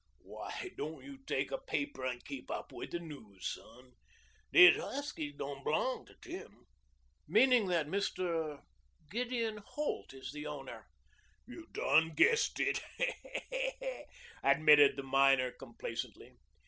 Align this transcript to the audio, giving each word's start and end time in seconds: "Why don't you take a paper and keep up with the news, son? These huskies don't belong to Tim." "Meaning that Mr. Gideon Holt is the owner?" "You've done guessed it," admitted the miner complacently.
"Why 0.23 0.71
don't 0.77 1.03
you 1.03 1.19
take 1.27 1.51
a 1.51 1.59
paper 1.59 2.03
and 2.03 2.25
keep 2.25 2.49
up 2.49 2.71
with 2.71 2.89
the 2.89 2.99
news, 2.99 3.45
son? 3.53 3.91
These 4.51 4.77
huskies 4.77 5.35
don't 5.37 5.63
belong 5.63 6.07
to 6.07 6.15
Tim." 6.19 6.65
"Meaning 7.27 7.67
that 7.67 7.85
Mr. 7.85 8.63
Gideon 9.11 9.57
Holt 9.63 10.11
is 10.15 10.31
the 10.31 10.47
owner?" 10.47 10.87
"You've 11.45 11.71
done 11.71 12.15
guessed 12.15 12.59
it," 12.59 12.81
admitted 14.41 14.97
the 14.97 15.03
miner 15.03 15.51
complacently. 15.51 16.33